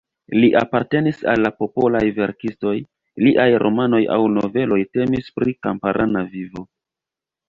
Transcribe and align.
Li 0.43 0.47
apartenis 0.59 1.17
al 1.33 1.41
la 1.45 1.49
popolaj 1.63 1.99
verkistoj, 2.15 2.73
liaj 3.27 3.45
romanoj 3.65 3.99
aŭ 4.15 4.23
noveloj 4.39 4.79
temis 4.99 5.29
pri 5.37 5.55
kamparana 5.67 6.25
vivo. 6.33 6.65